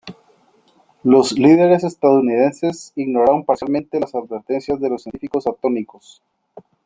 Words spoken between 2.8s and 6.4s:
ignoraron parcialmente las advertencias de los científicos atómicos.